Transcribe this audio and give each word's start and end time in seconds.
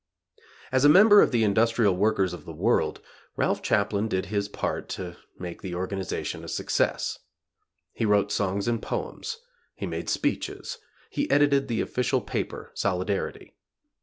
As 0.71 0.83
a 0.83 0.89
member 0.89 1.21
of 1.21 1.29
the 1.31 1.43
Industrial 1.43 1.95
Workers 1.95 2.33
of 2.33 2.45
the 2.45 2.53
World, 2.53 3.01
Ralph 3.35 3.61
Chaplin 3.61 4.07
did 4.07 4.25
his 4.25 4.49
part 4.49 4.89
to 4.97 5.15
make 5.37 5.61
the 5.61 5.75
organization 5.75 6.43
a 6.43 6.47
success. 6.47 7.19
He 7.93 8.03
wrote 8.07 8.31
songs 8.31 8.67
and 8.67 8.81
poems; 8.81 9.37
he 9.75 9.85
made 9.85 10.09
speeches: 10.09 10.79
he 11.11 11.29
edited 11.29 11.67
the 11.67 11.81
official 11.81 12.19
paper, 12.21 12.71
"Solidarity". 12.73 13.53